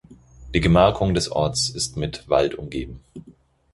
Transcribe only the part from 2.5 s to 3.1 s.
umgeben.